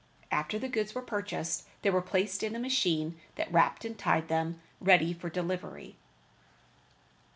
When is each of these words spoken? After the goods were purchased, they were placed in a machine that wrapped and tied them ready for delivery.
After 0.31 0.57
the 0.57 0.67
goods 0.67 0.95
were 0.95 1.03
purchased, 1.03 1.67
they 1.83 1.91
were 1.91 2.01
placed 2.01 2.41
in 2.41 2.55
a 2.55 2.59
machine 2.59 3.19
that 3.35 3.51
wrapped 3.53 3.85
and 3.85 3.95
tied 3.95 4.29
them 4.29 4.59
ready 4.81 5.13
for 5.13 5.29
delivery. 5.29 5.95